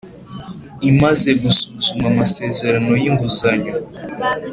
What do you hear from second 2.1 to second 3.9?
amasezerano y inguzanyo